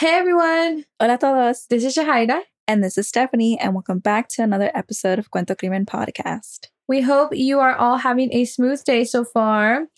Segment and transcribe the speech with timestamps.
[0.00, 1.66] Hey everyone, Hola a todos.
[1.68, 2.40] this is Shahaira.
[2.66, 6.68] And this is Stephanie, and welcome back to another episode of Cuento Crimen Podcast.
[6.88, 9.88] We hope you are all having a smooth day so far.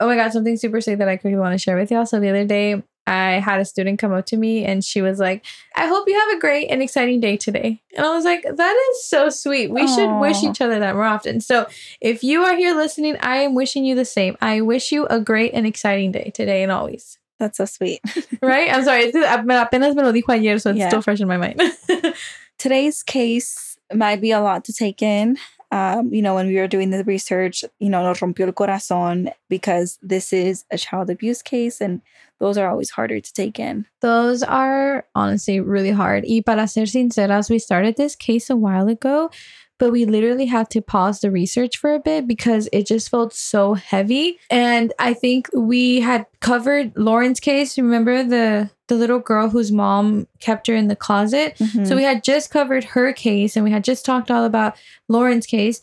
[0.00, 2.06] Oh my god, something super sick that I quickly want to share with y'all.
[2.06, 5.18] So the other day, I had a student come up to me and she was
[5.18, 5.44] like,
[5.76, 7.82] I hope you have a great and exciting day today.
[7.94, 9.70] And I was like, that is so sweet.
[9.70, 11.42] We should wish each other that more often.
[11.42, 11.66] So
[12.00, 14.38] if you are here listening, I am wishing you the same.
[14.40, 17.18] I wish you a great and exciting day today and always.
[17.40, 18.00] That's so sweet.
[18.42, 18.72] Right?
[18.72, 19.10] I'm sorry.
[19.10, 20.88] Apenas me lo dijo ayer, so it's Yeah.
[20.88, 21.60] still fresh in my mind.
[22.58, 25.36] Today's case might be a lot to take in.
[25.72, 29.32] Um, you know, when we were doing the research, you know, nos rompió el corazón
[29.48, 32.02] because this is a child abuse case, and
[32.40, 33.86] those are always harder to take in.
[34.00, 36.24] Those are honestly really hard.
[36.28, 39.30] Y para ser sinceras, we started this case a while ago,
[39.80, 43.32] but we literally had to pause the research for a bit because it just felt
[43.32, 44.38] so heavy.
[44.50, 47.76] And I think we had covered Lauren's case.
[47.78, 51.56] Remember the the little girl whose mom kept her in the closet?
[51.56, 51.86] Mm-hmm.
[51.86, 54.76] So we had just covered her case and we had just talked all about
[55.08, 55.80] Lauren's case.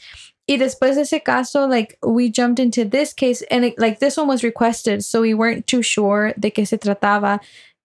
[0.47, 4.15] Y después de ese caso, like we jumped into this case and it, like this
[4.15, 7.39] one was requested, so we weren't too sure de qué se trataba.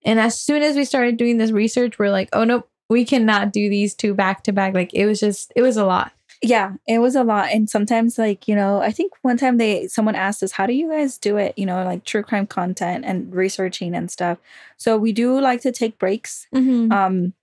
[0.04, 3.52] And as soon as we started doing this research, we're like, oh nope, we cannot
[3.52, 4.74] do these two back to back.
[4.74, 6.12] Like it was just, it was a lot.
[6.42, 7.50] yeah it was a lot.
[7.52, 10.72] And sometimes like you know i think one time they someone asked us how do
[10.72, 11.54] you guys do it?
[11.56, 14.38] You know like true crime content and researching and stuff.
[14.76, 16.46] So we do like to take breaks.
[16.92, 17.34] Um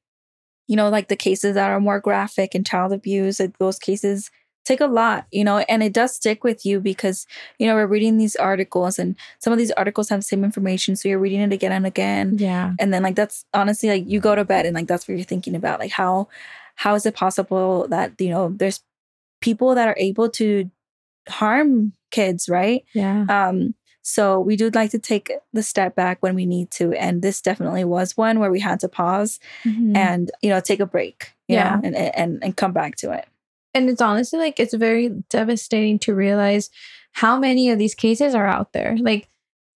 [0.68, 4.30] you know like the cases that are more graphic and child abuse like those cases
[4.70, 7.18] take a lot you know and it does stick with you because
[7.60, 9.10] you know we're reading these articles and
[9.44, 12.26] some of these articles have the same information so you're reading it again and again
[12.48, 12.74] Yeah.
[12.80, 15.26] and then like that's honestly like you go to bed and like that's what you're
[15.34, 16.28] thinking about like how
[16.84, 18.80] how is it possible that you know there's
[19.42, 20.70] people that are able to
[21.28, 23.26] harm kids right Yeah.
[23.30, 27.22] um so we do like to take the step back when we need to and
[27.22, 29.96] this definitely was one where we had to pause Mhm.
[29.96, 31.76] and you know take a break you Yeah.
[31.76, 33.26] know, and, and and come back to it
[33.74, 36.70] And it's honestly like it's very devastating to realize
[37.14, 38.96] how many of these cases are out there.
[39.00, 39.30] Like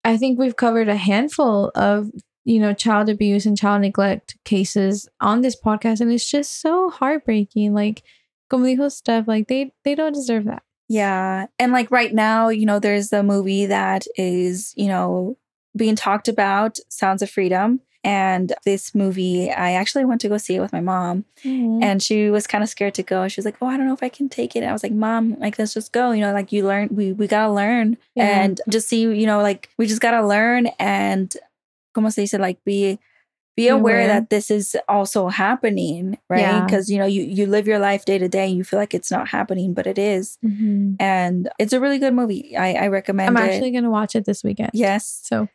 [0.04, 2.10] I think we've covered a handful of,
[2.46, 6.90] you know, child abuse and child neglect cases on this podcast and it's just so
[6.90, 7.74] heartbreaking.
[7.74, 8.04] Like
[8.50, 10.64] como dijo Steph, like they they don't deserve that.
[10.90, 15.38] yeah and like right now you know there's a movie that is you know
[15.76, 20.56] being talked about sounds of freedom and this movie i actually went to go see
[20.56, 21.26] it with my mom.
[21.44, 23.28] And and she was kind of scared to go.
[23.28, 24.60] She was like oh i don't know if i can take it.
[24.60, 27.14] And i was like mom like let's just go you know like you learn we
[27.14, 28.42] we gotta learn Yeah.
[28.44, 31.36] and just see you know like we just gotta learn and
[31.94, 32.34] como se dice?
[32.40, 33.00] Like be
[33.56, 34.08] be aware, aware.
[34.08, 36.40] that this is also happening right?
[36.42, 36.66] Yeah.
[36.66, 38.96] because you know you you live your life day to day and you feel like
[38.96, 40.38] it's not happening but it is.
[40.44, 40.96] Mhm.
[41.00, 42.58] and it's a really good movie.
[42.58, 43.48] I i recommend I'm it.
[43.52, 44.72] actually gonna watch it this weekend.
[44.74, 45.22] yes.
[45.24, 45.48] So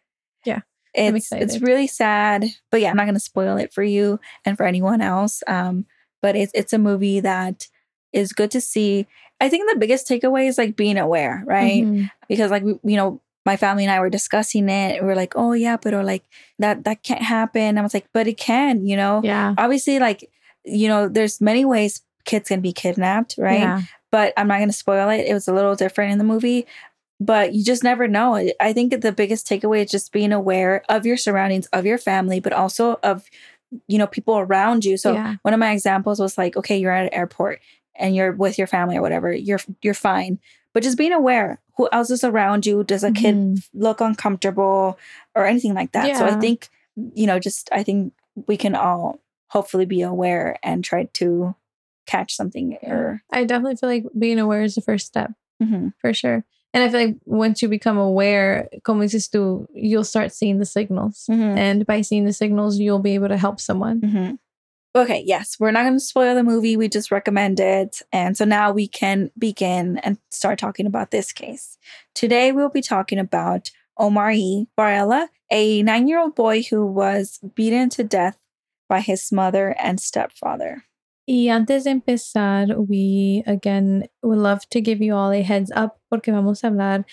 [0.98, 4.56] it's it's really sad but yeah i'm not going to spoil it for you and
[4.56, 5.86] for anyone else um
[6.20, 7.68] but it's it's a movie that
[8.12, 9.06] is good to see
[9.40, 12.10] i think the biggest takeaway is like being aware right mhm.
[12.28, 15.16] because like we, you know my family and i were discussing it and we are
[15.16, 16.24] like oh yeah but or like
[16.58, 19.54] that that can't happen i was like but it can you know yeah.
[19.56, 20.30] obviously like
[20.64, 23.82] you know there's many ways kids can be kidnapped right Yeah.
[24.10, 25.26] but I'm not going to spoil it.
[25.26, 26.66] It was a little different in the movie,
[27.20, 28.36] but you just never know.
[28.60, 32.40] I- think the biggest takeaway is just being aware of your surroundings, of your family,
[32.40, 33.24] but also of
[33.86, 34.96] you know people around you.
[34.96, 35.36] So yeah.
[35.42, 37.60] one of my examples was like, okay, you're at an airport
[37.94, 39.32] and you're with your family or whatever.
[39.32, 40.38] You're you're fine,
[40.72, 41.60] but just being aware.
[41.76, 42.82] Who else is around you?
[42.82, 43.68] Does a kid Mhm.
[43.74, 44.98] look uncomfortable
[45.34, 46.16] or anything like that?
[46.16, 46.68] So I think
[47.14, 48.12] you know, just I think
[48.46, 51.54] we can all hopefully be aware and try to
[52.06, 55.32] catch something or I definitely feel like being aware is the first step.
[55.62, 55.92] Mhm.
[56.00, 56.44] for sure.
[56.74, 60.66] And I feel like once you become aware, como dices tú, you'll start seeing the
[60.66, 61.24] signals.
[61.30, 61.56] Mhm.
[61.56, 64.00] And by seeing the signals, you'll be able to help someone.
[64.00, 64.30] hmm
[64.96, 66.76] Okay, yes, we're not going to spoil the movie.
[66.76, 68.02] We just recommend it.
[68.10, 71.76] And so now we can begin and start talking about this case.
[72.14, 74.66] Today, we'll be talking about Omar E.
[74.76, 78.38] Barella, a nine year old boy who was beaten to death
[78.88, 80.84] by his mother and stepfather.
[81.30, 86.00] Y antes de empezar, we again would love to give you all a heads up
[86.08, 87.04] porque vamos a hablar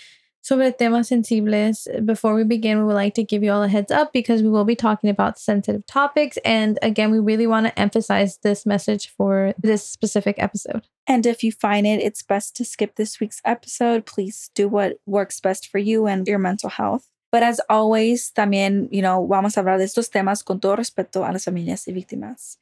[0.41, 1.85] sobre temas sensibles.
[2.05, 4.47] Before we begin, we would like to give you all a heads up because we
[4.47, 6.37] will be talking about sensitive topics.
[6.45, 10.87] And again, we really want to emphasize this message for this specific episode.
[11.05, 14.05] And if you find it, it's best to skip this week's episode.
[14.05, 17.09] Please do what works best for you and your mental health.
[17.33, 21.27] But as always, también, you know, vamos a hablar de estos temas con todo respeto
[21.27, 22.59] a las familias y víctimas.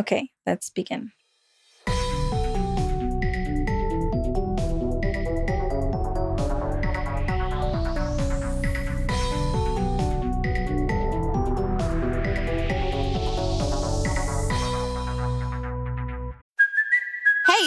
[0.00, 1.12] Okay, let's begin.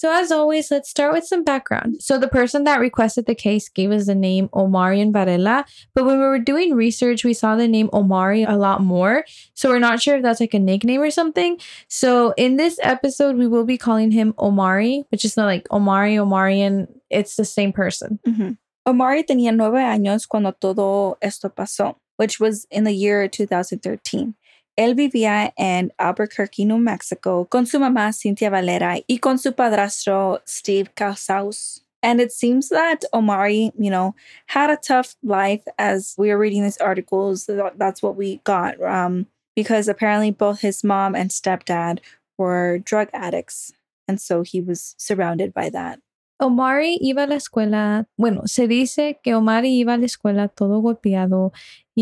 [0.00, 2.00] So, as always, let's start with some background.
[2.00, 6.18] So, the person that requested the case gave us the name Omarion Varela, but when
[6.18, 9.26] we were doing research, we saw the name Omaree a lot more.
[9.52, 11.58] So, we're not sure if that's like a nickname or something.
[11.88, 16.16] So, in this episode, we will be calling him Omaree, which is not like Omaree,
[16.16, 18.20] Omarion, it's the same person.
[18.26, 18.52] Mm-hmm.
[18.88, 24.34] Omaree tenía nueve años cuando todo esto pasó, which was in the year 2013.
[24.80, 30.40] Él vivía en Albuquerque, New Mexico, con su mamá Cynthia Varela y con su padrastro
[30.46, 31.84] Steve Casaus.
[32.02, 34.14] And it seems that Omaree, you know,
[34.46, 37.44] had a tough life as we were reading these articles.
[37.76, 38.80] That's what we got.
[38.80, 41.98] Um, because apparently both his mom and stepdad
[42.38, 43.74] were drug addicts.
[44.08, 46.00] And so he was surrounded by that.
[46.40, 50.80] Omaree iba a la escuela, bueno, se dice que Omaree iba a la escuela todo
[50.80, 51.52] golpeado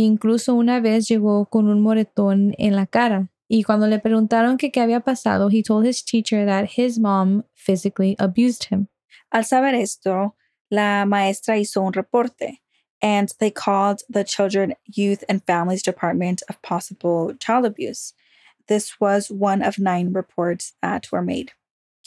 [0.04, 3.28] incluso una vez llegó con un moretón en la cara.
[3.48, 8.14] Y cuando le preguntaron qué había pasado, he told his teacher that his mom physically
[8.18, 8.88] abused him.
[9.30, 10.34] Al saber esto,
[10.70, 12.60] la maestra hizo un reporte
[13.00, 18.12] and they called the Children, Youth and Families Department of possible child abuse.
[18.66, 21.52] This was one of nine reports that were made.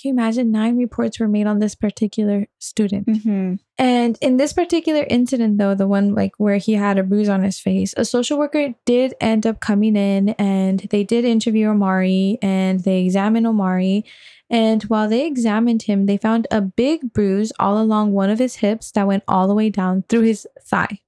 [0.02, 3.06] Can you imagine nine reports were made on this particular student?
[3.06, 3.56] Mm-hmm.
[3.78, 7.44] And in this particular incident, though, the one like where he had a bruise on
[7.44, 12.38] his face, a social worker did end up coming in and they did interview Omaree
[12.42, 14.04] and they examined Omaree.
[14.50, 18.56] And while they examined him, they found a big bruise all along one of his
[18.56, 21.00] hips that went all the way down through his thigh.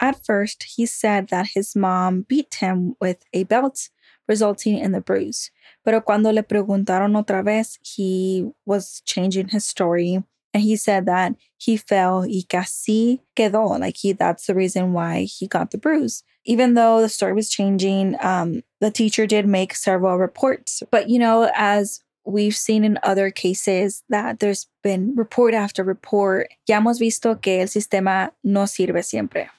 [0.00, 3.90] At first, he said that his mom beat him with a belt,
[4.28, 5.50] resulting in the bruise.
[5.84, 10.22] Pero cuando le preguntaron otra vez, he was changing his story.
[10.52, 13.78] And he said that he fell y casi quedó.
[13.78, 16.22] Like he, that's the reason why he got the bruise.
[16.44, 20.82] Even though the story was changing, um, the teacher did make several reports.
[20.90, 26.48] But you know, as we've seen in other cases that there's been report after report,
[26.66, 29.50] ya hemos visto que el sistema no sirve siempre.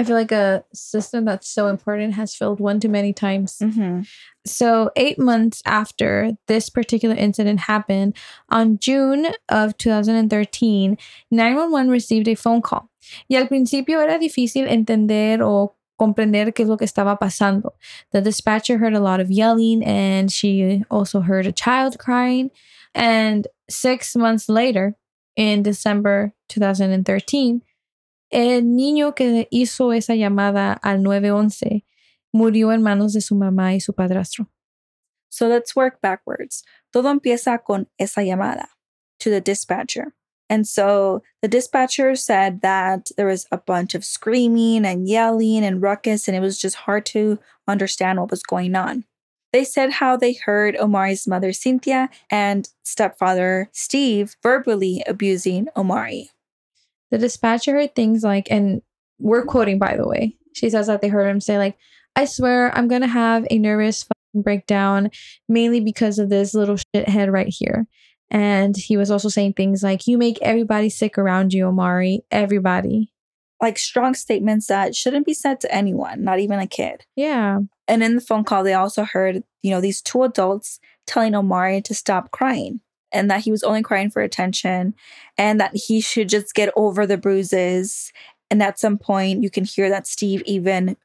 [0.00, 3.58] I feel like a system that's so important has failed one too many times.
[3.58, 4.00] Mm-hmm.
[4.46, 8.16] So, eight months after this particular incident happened,
[8.48, 10.96] on June of 2013,
[11.30, 12.88] 911 received a phone call.
[13.28, 17.72] Y al principio era difícil entender o comprender qué es lo que estaba pasando.
[18.12, 22.50] The dispatcher heard a lot of yelling and she also heard a child crying.
[22.94, 24.96] And six months later,
[25.36, 27.62] in December 2013,
[28.30, 31.84] el niño que hizo esa llamada al 911
[32.32, 34.48] murió en manos de su mamá y su padrastro.
[35.30, 36.64] So let's work backwards.
[36.92, 38.68] Todo empieza con esa llamada
[39.20, 40.14] to the dispatcher.
[40.48, 45.80] And so the dispatcher said that there was a bunch of screaming and yelling and
[45.80, 47.38] ruckus, and it was just hard to
[47.68, 49.04] understand what was going on.
[49.52, 56.30] They said how they heard Omaree's mother, Cynthia, and stepfather, Steve, verbally abusing Omaree.
[57.10, 58.82] The dispatcher heard things like, and
[59.18, 61.76] we're quoting, by the way, she says that they heard him say, like,
[62.16, 65.10] I swear I'm going to have a nervous breakdown,
[65.48, 67.86] mainly because of this little shithead right here.
[68.30, 72.20] And he was also saying things like, You make everybody sick around you, Omaree.
[72.30, 73.12] Everybody.
[73.60, 77.04] Like strong statements that shouldn't be said to anyone, not even a kid.
[77.16, 77.58] Yeah.
[77.88, 81.84] And in the phone call, they also heard, you know, these two adults telling Omaree
[81.84, 82.80] to stop crying
[83.12, 84.94] and that he was only crying for attention
[85.36, 88.12] and that he should just get over the bruises.
[88.50, 90.96] And at some point, you can hear that Steve even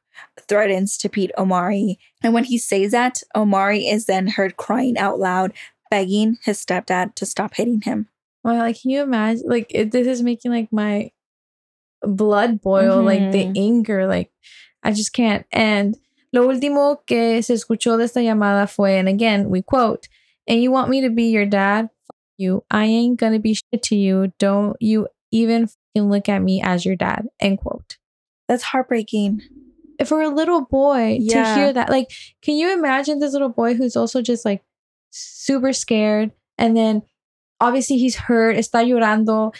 [0.48, 1.96] threatens to beat Omaree.
[2.22, 5.52] And when he says that, Omaree is then heard crying out loud,
[5.90, 8.08] begging his stepdad to stop hitting him.
[8.42, 9.44] Well, like, can you imagine?
[9.46, 11.10] Like, it, this is making like my
[12.02, 13.06] blood boil, mm-hmm.
[13.06, 13.52] like the mm-hmm.
[13.56, 14.06] anger.
[14.06, 14.30] Like,
[14.82, 15.46] I just can't.
[15.52, 15.96] And
[16.32, 20.08] lo último que se escuchó de esta llamada fue, and again, we quote,
[20.46, 21.90] and you want me to be your dad?
[22.38, 22.64] You.
[22.70, 24.32] I ain't gonna be shit to you.
[24.38, 27.26] Don't you even look at me as your dad.
[27.40, 27.98] End quote.
[28.48, 29.42] That's heartbreaking
[30.04, 31.54] for a little boy yeah.
[31.54, 32.10] to hear that like
[32.42, 34.62] can you imagine this little boy who's also just like
[35.10, 37.02] super scared and then
[37.60, 39.54] obviously he's hurt está llorando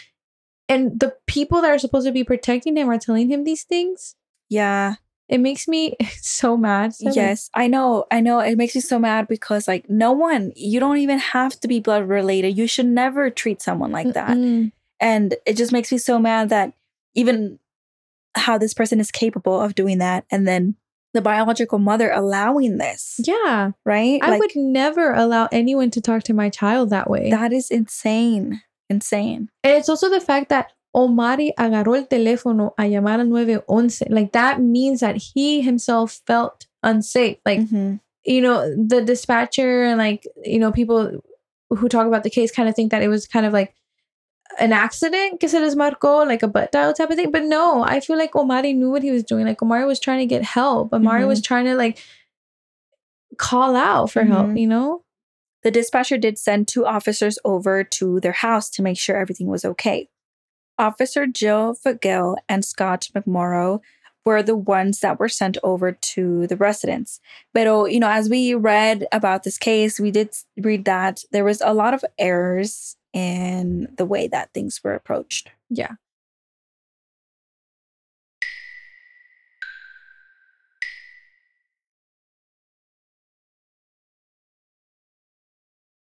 [0.69, 4.15] and the people that are supposed to be protecting him are telling him these things
[4.49, 4.95] yeah
[5.29, 6.93] It makes me so mad.
[6.93, 8.05] So yes, I know.
[8.11, 8.39] I know.
[8.39, 11.79] It makes me so mad because, like, no one, you don't even have to be
[11.79, 12.57] blood related.
[12.57, 14.29] You should never treat someone like that.
[14.37, 14.71] Mm-mm.
[14.99, 16.73] And it just makes me so mad that
[17.13, 17.59] even
[18.35, 20.25] how this person is capable of doing that.
[20.31, 20.75] And then
[21.13, 23.71] the biological mother allowing this, Yeah.
[23.85, 24.19] right?
[24.21, 27.29] I Like, would never allow anyone to talk to my child that way.
[27.31, 28.61] that is insane.
[28.89, 29.49] Insane.
[29.63, 34.07] And it's also the fact that Omaree agarró el teléfono a llamar al 911.
[34.09, 37.37] Like that means that he himself felt unsafe.
[37.45, 37.99] Like, Mhm.
[38.25, 41.21] you know, the dispatcher and like, you know, people
[41.69, 43.73] who talk about the case kind of think that it was kind of like
[44.59, 47.29] an accident que se les marcó, like a butt dial type of thing.
[47.31, 49.45] But no, I feel like Omaree knew what he was doing.
[49.45, 50.91] Like Omaree was trying to get help.
[50.91, 51.99] Omaree was trying to like
[53.37, 54.59] call out for help, Mhm.
[54.59, 55.03] you know?
[55.63, 59.65] The dispatcher did send two officers over to their house to make sure everything was
[59.65, 60.09] okay.
[60.77, 63.81] Officer Jill Fagel and Scott McMorrow
[64.25, 67.21] were the ones that were sent over to the residence.
[67.53, 71.61] Pero, you know, as we read about this case, we did read that there was
[71.61, 75.49] a lot of errors in the way that things were approached.
[75.69, 75.93] Yeah.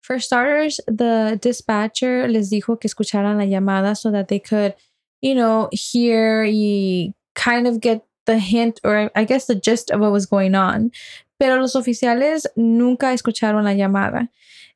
[0.02, 4.74] For starters, the dispatcher les dijo que escucharan la llamada so that they could,
[5.20, 10.00] you know, hear y kind of get the hint or I guess the gist of
[10.00, 10.90] what was going on.
[11.38, 14.28] Pero los oficiales nunca escucharon la llamada.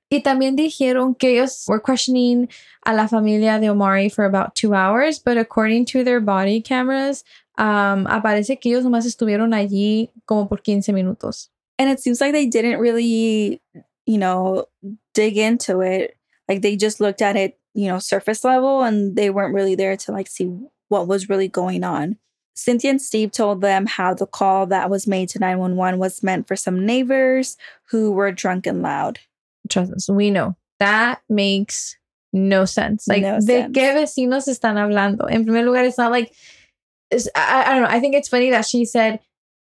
[0.09, 2.49] Y también dijeron que ellos were questioning
[2.85, 7.25] a la familia de Omaree for about two hours, but according to their body cameras,
[7.59, 11.51] um, aparece que ellos nomás estuvieron allí como por 15 minutos.
[11.79, 13.61] And it seems like they didn't really,
[14.07, 14.67] you know,
[15.17, 16.17] dig into it.
[16.49, 19.97] Like they just looked at it, you know, surface level and they weren't really there
[19.97, 20.47] to like see
[20.89, 22.19] what was really going on.
[22.55, 26.47] Cynthia and Steve told them how the call that was made to 911 was meant
[26.47, 27.57] for some neighbors
[27.91, 29.19] who were drunk and loud.
[29.69, 30.55] Trust us, we know.
[30.79, 31.97] That makes
[32.33, 33.09] no sense.
[33.09, 33.73] Like, No ¿de sense.
[33.75, 35.31] qué vecinos están hablando?
[35.31, 36.33] In primer lugar, it's not like,
[37.13, 37.89] I, I don't know.
[37.97, 39.21] I think it's funny that she said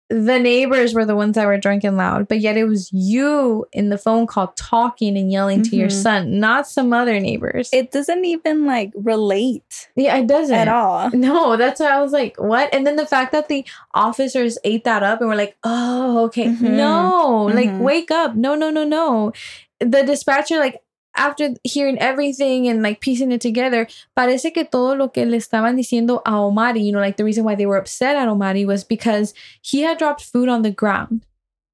[0.09, 3.65] the neighbors were the ones that were drunk and loud, but yet it was you
[3.73, 6.01] in the phone call talking and yelling to your Mhm.
[6.01, 7.69] son, not some other neighbors.
[7.73, 10.55] It doesn't even like relate yeah, it doesn't.
[10.55, 11.09] at all.
[11.11, 12.73] No, that's why I was like, what?
[12.73, 16.47] And then the fact that the officers ate that up and were like, oh, okay.
[16.47, 16.61] Mhm.
[16.61, 17.79] No, like, Mhm.
[17.79, 18.33] wake up.
[18.35, 19.33] No, no, no, no.
[19.79, 20.81] The dispatcher, like,
[21.17, 25.75] after hearing everything and like piecing it together, parece que todo lo que le estaban
[25.75, 28.83] diciendo a Omaree, you know, like the reason why they were upset at Omaree was
[28.83, 31.25] because he had dropped food on the ground.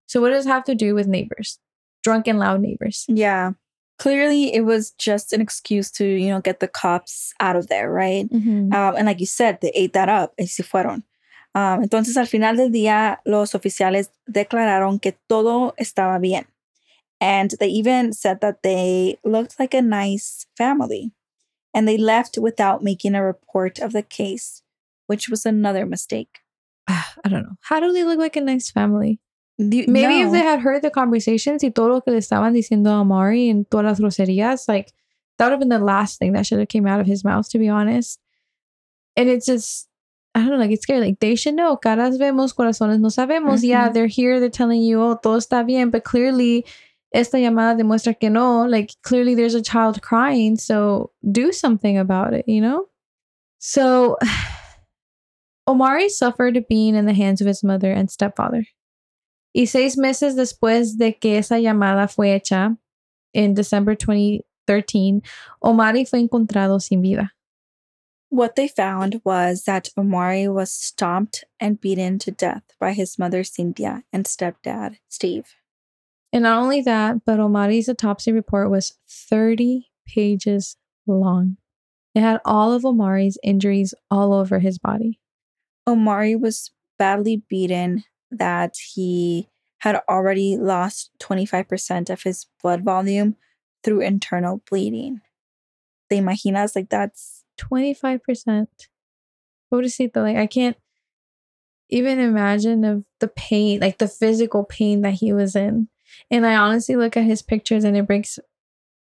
[0.07, 1.59] So, what does it have to do with neighbors?
[2.03, 3.05] Drunk and loud neighbors.
[3.07, 3.53] Yeah.
[4.00, 7.91] Clearly, it was just an excuse to, you know, get the cops out of there,
[7.91, 8.27] right?
[8.73, 11.03] Um, and like you said, they ate that up y se fueron.
[11.55, 16.47] Um, entonces, al final del día, los oficiales declararon que todo estaba bien.
[17.23, 21.13] And they even said that they looked like a nice family.
[21.73, 24.61] And they left without making a report of the case,
[25.07, 26.39] which was another mistake.
[26.87, 27.55] I don't know.
[27.61, 29.19] How do they look like a nice family?
[29.57, 32.87] Do- Maybe if they had heard the conversations y todo lo que le estaban diciendo
[32.91, 34.91] a Omaree and todas las groserías, like
[35.37, 37.47] that would have been the last thing that should have came out of his mouth,
[37.51, 38.19] to be honest.
[39.15, 39.87] And it's just,
[40.35, 40.99] I don't know, like it's scary.
[40.99, 41.77] Like they should know.
[41.77, 43.63] Caras vemos, corazones no sabemos.
[43.63, 43.93] Yeah, Mhm.
[43.93, 46.65] they're here, they're telling you, oh, todo está bien, but clearly
[47.13, 48.65] esta llamada demuestra que no.
[48.65, 52.88] Like clearly there's a child crying, so do something about it, you know?
[53.60, 54.17] So
[55.67, 58.65] Omaree suffered being in the hands of his mother and stepfather.
[59.55, 62.75] Y seis meses después de que esa llamada fue hecha,
[63.36, 65.22] en December 2013,
[65.63, 67.32] Omaree fue encontrado sin vida.
[68.29, 73.43] What they found was that Omaree was stomped and beaten to death by his mother,
[73.43, 75.55] Cynthia, and stepdad, Steve.
[76.33, 81.57] And not only that, but Omaree's autopsy report was 30 pages long.
[82.15, 85.19] It had all of Omaree's injuries all over his body.
[85.87, 89.47] Omaree was badly beaten, that he
[89.79, 93.35] had already lost 25% of his blood volume
[93.83, 95.21] through internal bleeding.
[96.09, 96.75] Te imaginas?
[96.75, 98.67] Like, that's 25%.
[99.71, 100.77] Pobrecito, like I can't
[101.89, 105.89] even imagine of the pain, like the physical pain that he was in.
[106.32, 108.39] And I honestly look at his pictures and it breaks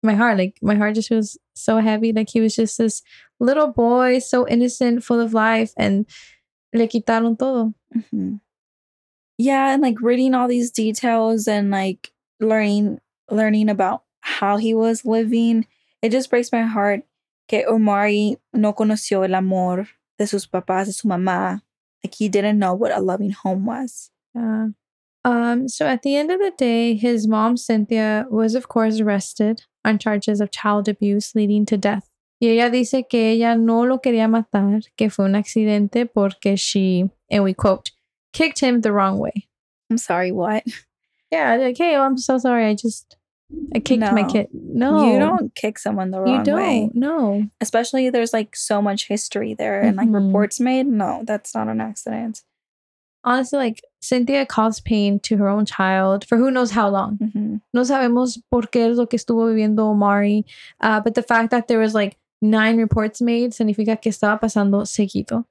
[0.03, 0.39] my heart.
[0.39, 2.13] Like my heart just feels so heavy.
[2.13, 3.03] Like he was just this
[3.41, 6.07] little boy, so innocent, full of life, and
[6.75, 7.75] le quitaron todo.
[7.95, 8.41] Mhm.
[9.39, 12.99] yeah, and like reading all these details and like learning
[13.31, 15.67] learning about how he was living,
[16.03, 17.03] it just breaks my heart
[17.49, 19.89] que Omaree no conoció el amor
[20.19, 21.63] de sus papás, de su mamá,
[22.05, 24.11] Like he didn't know what a loving home was.
[24.35, 24.69] Yeah.
[25.29, 29.63] Um, so at the end of the day, his mom, Cynthia, was of course arrested
[29.85, 32.09] on charges of child abuse leading to death.
[32.41, 37.11] Y ella dice que ella no lo quería matar, que fue un accidente porque she,
[37.31, 37.91] and we quote,
[38.33, 39.49] kicked him the wrong way.
[39.91, 40.65] I'm sorry, what?
[41.31, 42.65] Yeah, like, hey, oh, I'm so sorry.
[42.67, 43.17] I just,
[43.75, 44.49] I kicked my kid.
[44.53, 45.13] No.
[45.13, 46.39] You don't kick someone the wrong way.
[46.39, 46.57] You don't.
[46.59, 46.91] way.
[46.95, 47.47] No.
[47.61, 50.27] Especially there's like so much history there and like Mhm.
[50.27, 50.87] reports made.
[50.87, 52.45] No, that's not an accident.
[53.29, 57.19] Honestly, like, Cynthia caused pain to her own child for who knows how long.
[57.19, 57.61] Mhm.
[57.75, 60.45] No sabemos por qué es lo que estuvo viviendo Omaree,
[60.81, 64.87] uh, but the fact that there was like nine reports made significa que estaba pasando
[64.87, 65.45] seguido.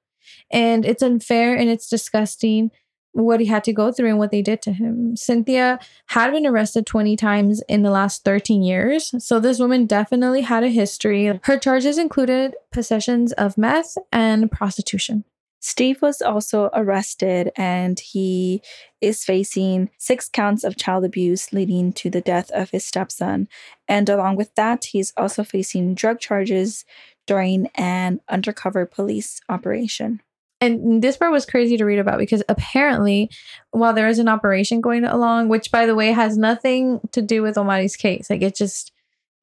[0.52, 2.72] And it's unfair and it's disgusting
[3.14, 5.16] what he had to go through and what they did to him.
[5.16, 9.14] Cynthia had been arrested 20 times in the last 13 years.
[9.24, 11.40] So this woman definitely had a history.
[11.44, 15.24] Her charges included possessions of meth and prostitution.
[15.68, 18.62] Steve was also arrested and he
[19.02, 23.50] is facing six counts of child abuse leading to the death of his stepson.
[23.86, 26.86] And along with that, he's also facing drug charges
[27.26, 30.22] during an undercover police operation.
[30.62, 33.30] and this part was crazy to read about because apparently
[33.72, 37.44] while there is an operation going along which by the way has nothing to do
[37.44, 38.92] with omaree's case like it just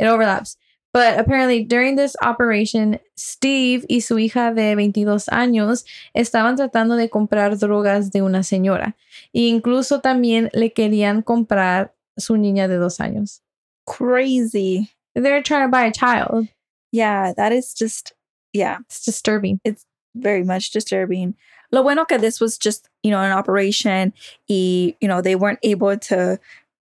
[0.01, 0.57] it overlaps
[0.95, 5.85] but apparently during this operation steve y su hija de 22 años
[6.15, 8.95] estaban tratando de comprar drogas de una señora
[9.35, 13.43] e incluso también le querían comprar su niña de dos años
[13.87, 14.89] Crazy.
[15.15, 16.49] they're trying to buy a child
[16.95, 18.13] Yeah, that is just,
[18.53, 19.85] yeah, it's disturbing It's
[20.15, 21.35] very much disturbing.
[21.73, 24.13] Lo bueno que this was just, you know, an operation.
[24.49, 26.39] Y, you know, they weren't able to,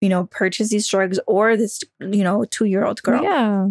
[0.02, 3.23] you know, purchase these drugs or this, you know, two year old girl.
[3.23, 3.68] Yeah.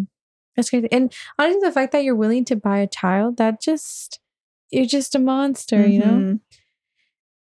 [0.56, 0.88] That's crazy.
[0.92, 4.20] And honestly, the fact that you're willing to buy a child, that just,
[4.70, 6.06] you're just a monster, you know?
[6.06, 6.40] Mhm.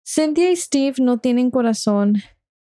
[0.05, 2.23] Cynthia y Steve no tienen corazón.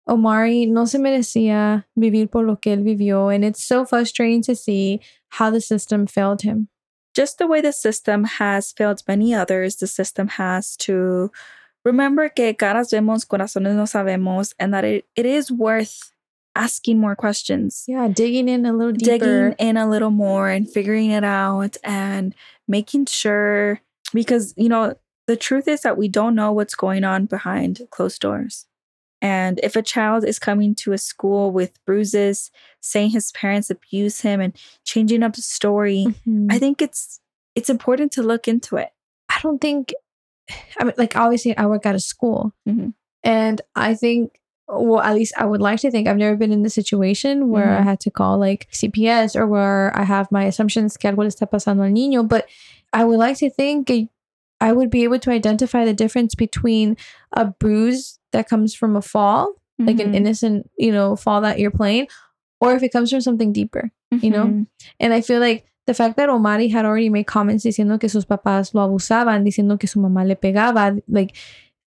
[0.08, 3.34] Omari no se merecía vivir por lo que él vivió.
[3.34, 6.70] And it's so frustrating to see how the system failed him.
[7.16, 11.30] just the way the system has failed many others, the system has to
[11.84, 16.14] remember que caras vemos, corazones no sabemos, and that it, it is worth
[16.56, 19.18] asking more questions, Yeah, digging in a little deeper.
[19.18, 22.34] digging in a little more and figuring it out and
[22.68, 23.82] making sure
[24.14, 24.96] because, you know,
[25.28, 28.66] the truth is that we don't know what's going on behind closed doors.
[29.22, 34.22] And if a child is coming to a school with bruises, saying his parents abuse
[34.22, 36.48] him and changing up the story, Mhm.
[36.52, 37.20] I think it's
[37.56, 38.90] it's important to look into it.
[39.28, 39.94] I don't think,
[40.80, 42.54] I mean, like, obviously, I work at a school.
[42.68, 42.94] Mhm.
[43.24, 44.39] And I think,
[44.72, 47.76] well, at least I would like to think I've never been in the situation where
[47.78, 47.86] I Mhm.
[47.86, 51.50] had to call like CPS or where I have my assumptions que algo le está
[51.50, 52.28] pasando al niño.
[52.28, 52.46] But
[52.94, 53.90] I would like to think
[54.62, 56.98] I would be able to identify the difference between
[57.34, 60.16] a bruise that comes from a fall, like an Mhm.
[60.16, 62.08] innocent, you know, fall that you're playing,
[62.62, 63.92] or if it comes from something deeper.
[64.12, 64.46] you know?
[64.48, 64.66] Mhm.
[65.00, 68.26] And I feel like the fact that Omaree had already made comments diciendo que sus
[68.26, 71.36] papás lo abusaban, diciendo que su mamá le pegaba, like,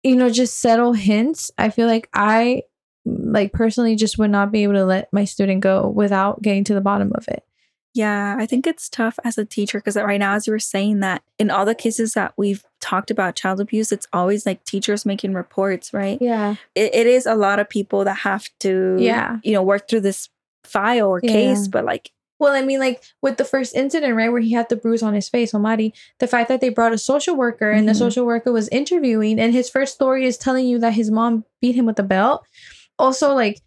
[0.03, 1.49] you know, just subtle hints.
[1.57, 2.61] I feel like I,
[3.05, 6.73] like, personally just would not be able to let my student go without getting to
[6.73, 7.43] the bottom of it.
[7.93, 11.01] Yeah, I think it's tough as a teacher because right now, as you were saying
[11.01, 15.05] that, in all the cases that we've talked about child abuse, it's always like teachers
[15.05, 16.17] making reports, right?
[16.21, 16.55] Yeah.
[16.73, 19.39] It, it is a lot of people that have to, Yeah.
[19.43, 20.29] you know, work through this
[20.63, 21.31] file or Yeah.
[21.33, 24.69] case, but like, Well, I mean, like with the first incident, right, where he had
[24.69, 27.87] the bruise on his face, Omaree, the fact that they brought a social worker and
[27.89, 27.97] the Mhm.
[27.99, 31.75] social worker was interviewing, and his first story is telling you that his mom beat
[31.75, 32.43] him with a belt.
[33.01, 33.61] Also, like,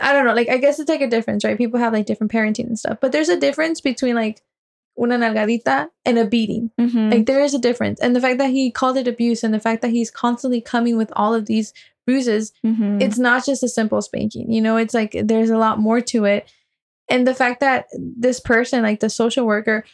[0.00, 1.58] I don't know, like, I guess it's like a difference, right?
[1.58, 4.42] People have like different parenting and stuff, but there's a difference between like
[4.98, 6.70] una nalgadita and a beating.
[6.80, 7.12] Mhm.
[7.12, 8.00] Like, there is a difference.
[8.00, 10.96] And the fact that he called it abuse and the fact that he's constantly coming
[10.96, 11.72] with all of these
[12.06, 13.02] bruises Mhm.
[13.02, 16.24] it's not just a simple spanking you know it's like there's a lot more to
[16.24, 16.48] it
[17.10, 19.84] and the fact that this person like the social worker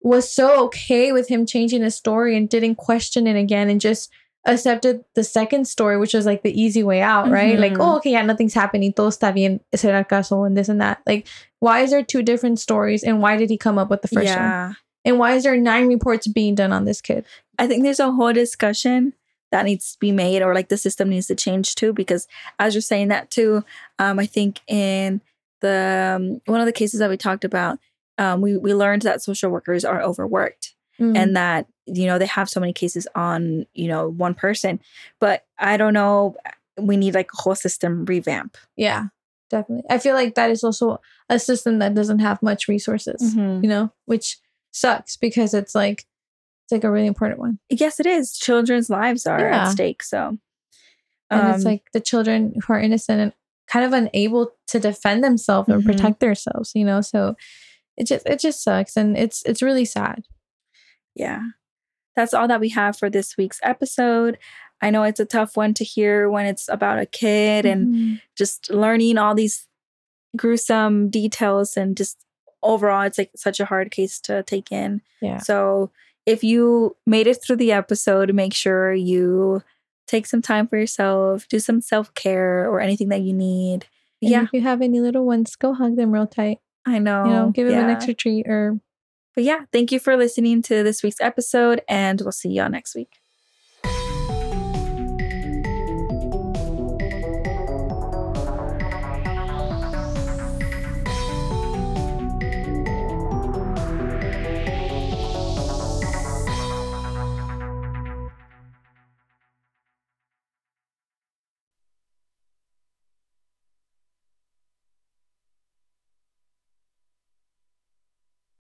[0.00, 4.10] was so okay with him changing his story and didn't question it again and just
[4.46, 7.80] accepted the second story which was like the easy way out right like Mhm.
[7.80, 11.26] oh okay yeah nothing's happening todo está bien el caso and this and that like
[11.58, 14.28] why is there two different stories and why did he come up with the first
[14.28, 14.72] one yeah.
[15.04, 17.24] and why is there nine reports being done on this kid
[17.58, 19.12] I think there's a whole discussion
[19.52, 21.92] that needs to be made, or like the system needs to change too.
[21.92, 22.26] Because
[22.58, 23.64] as you're saying that too,
[23.98, 25.20] um, I think in
[25.60, 27.78] the um, one of the cases that we talked about,
[28.16, 31.16] um, we we learned that social workers are overworked Mm.
[31.16, 34.80] and that you know they have so many cases on you know one person.
[35.18, 36.36] But I don't know.
[36.78, 38.56] We need like a whole system revamp.
[38.76, 39.06] yeah
[39.50, 43.64] definitely i feel like that is also a system that doesn't have much resources Mm-hmm.
[43.64, 44.38] you know, which
[44.72, 45.98] sucks because it's like
[46.62, 47.58] it's like a really important one.
[47.68, 48.38] Yes, it is.
[48.38, 49.64] Children's lives are Yeah.
[49.66, 50.02] at stake.
[50.04, 50.38] So,
[51.30, 53.32] And it's um, like the children who are innocent and
[53.66, 55.86] kind of unable to defend themselves or Mhm.
[55.86, 57.00] protect themselves, you know.
[57.00, 57.34] So
[57.96, 60.22] it just it just sucks, and it's it's really sad.
[61.16, 61.42] yeah,
[62.16, 64.38] that's all that we have for this week's episode.
[64.82, 68.20] I know it's a tough one to hear when it's about a kid and Mhm.
[68.36, 69.66] just learning all these
[70.36, 72.24] gruesome details and just
[72.62, 75.02] overall it's like such a hard case to take in.
[75.20, 75.90] yeah, So
[76.26, 79.62] if you made it through the episode, make sure you
[80.06, 83.86] take some time for yourself, do some self-care or anything that you need.
[84.22, 86.58] And yeah, If you have any little ones, go hug them real tight.
[86.84, 87.24] I know.
[87.24, 88.78] You know, give them an extra treat or
[89.34, 92.94] But yeah, thank you for listening to this week's episode and we'll see y'all next
[92.94, 93.19] week.